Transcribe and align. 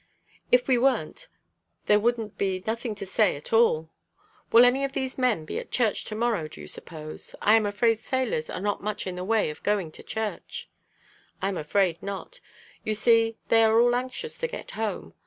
"If 0.51 0.67
we 0.67 0.79
weren't 0.79 1.27
there 1.85 1.99
would 1.99 2.35
be 2.35 2.63
nothing 2.65 2.95
to 2.95 3.05
say 3.05 3.35
at 3.35 3.53
all. 3.53 3.91
Will 4.51 4.65
any 4.65 4.83
of 4.83 4.93
these 4.93 5.19
men 5.19 5.45
be 5.45 5.59
at 5.59 5.69
church 5.69 6.05
to 6.05 6.15
morrow, 6.15 6.47
do 6.47 6.59
you 6.59 6.67
suppose? 6.67 7.35
I 7.39 7.53
am 7.55 7.67
afraid 7.67 7.99
sailors 7.99 8.49
are 8.49 8.59
not 8.61 8.81
much 8.81 9.05
in 9.05 9.13
the 9.13 9.23
way 9.23 9.51
of 9.51 9.61
going 9.61 9.91
to 9.91 10.01
church?" 10.01 10.67
"I 11.39 11.49
am 11.49 11.57
afraid 11.57 12.01
not. 12.01 12.39
You 12.83 12.95
see 12.95 13.37
they 13.49 13.61
are 13.63 13.79
all 13.79 13.93
anxious 13.93 14.39
to 14.39 14.47
get 14.47 14.71
home. 14.71 15.13